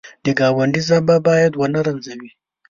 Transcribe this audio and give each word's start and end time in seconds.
د 0.23 0.27
ګاونډي 0.39 0.81
ژبه 0.87 1.15
باید 1.27 1.51
ونه 1.55 1.79
رنځوي 1.85 2.31